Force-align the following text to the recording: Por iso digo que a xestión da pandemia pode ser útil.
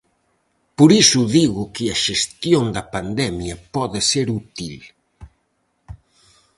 Por 0.77 0.89
iso 1.03 1.21
digo 1.37 1.61
que 1.75 1.85
a 1.93 1.97
xestión 2.05 2.65
da 2.75 2.83
pandemia 2.93 3.55
pode 3.75 3.99
ser 4.11 4.25
útil. 4.41 4.75